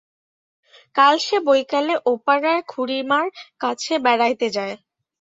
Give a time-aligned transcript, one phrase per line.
[0.95, 3.25] কাল সে বৈকালে ওপাড়ার খুড়িমার
[3.61, 4.75] কাছে বেড়াইতে যায়।